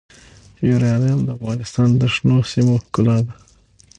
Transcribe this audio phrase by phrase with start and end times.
[0.67, 3.33] یورانیم د افغانستان د شنو سیمو ښکلا ده.